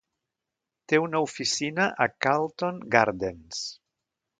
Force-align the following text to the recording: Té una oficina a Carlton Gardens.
Té 0.93 1.01
una 1.03 1.21
oficina 1.27 1.87
a 2.07 2.09
Carlton 2.27 2.85
Gardens. 2.97 3.67